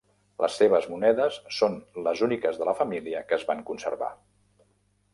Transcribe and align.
Les 0.45 0.53
seves 0.61 0.87
monedes 0.93 1.37
són 1.59 1.77
les 2.09 2.25
úniques 2.31 2.59
de 2.63 2.69
la 2.71 2.77
família 2.83 3.25
que 3.31 3.41
es 3.41 3.49
van 3.53 3.65
conservar. 3.73 4.13